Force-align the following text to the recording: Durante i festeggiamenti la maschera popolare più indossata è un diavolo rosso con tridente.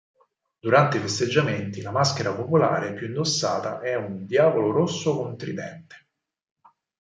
Durante 0.59 0.97
i 0.97 0.99
festeggiamenti 0.99 1.79
la 1.83 1.91
maschera 1.91 2.33
popolare 2.33 2.95
più 2.95 3.05
indossata 3.05 3.81
è 3.81 3.93
un 3.93 4.25
diavolo 4.25 4.71
rosso 4.71 5.15
con 5.15 5.37
tridente. 5.37 6.07